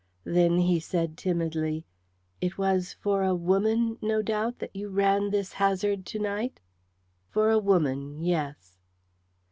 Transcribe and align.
Then 0.25 0.57
he 0.57 0.79
said 0.79 1.15
timidly, 1.15 1.85
"It 2.41 2.57
was 2.57 2.91
for 2.95 3.21
a 3.21 3.35
woman, 3.35 3.99
no 4.01 4.23
doubt, 4.23 4.57
that 4.57 4.75
you 4.75 4.89
ran 4.89 5.29
this 5.29 5.53
hazard 5.53 6.07
to 6.07 6.17
night?" 6.17 6.59
"For 7.29 7.51
a 7.51 7.59
woman, 7.59 8.19
yes." 8.19 8.79